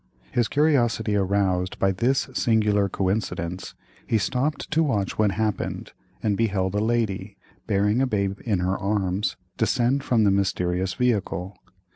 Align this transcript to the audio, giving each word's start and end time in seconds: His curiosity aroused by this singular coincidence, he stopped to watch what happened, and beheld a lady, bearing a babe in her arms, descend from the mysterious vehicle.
His 0.31 0.47
curiosity 0.47 1.15
aroused 1.15 1.77
by 1.77 1.91
this 1.91 2.27
singular 2.33 2.89
coincidence, 2.89 3.75
he 4.07 4.17
stopped 4.17 4.71
to 4.71 4.81
watch 4.81 5.19
what 5.19 5.33
happened, 5.33 5.91
and 6.23 6.35
beheld 6.35 6.73
a 6.73 6.83
lady, 6.83 7.37
bearing 7.67 8.01
a 8.01 8.07
babe 8.07 8.39
in 8.43 8.61
her 8.61 8.79
arms, 8.79 9.35
descend 9.57 10.03
from 10.03 10.23
the 10.23 10.31
mysterious 10.31 10.95
vehicle. 10.95 11.55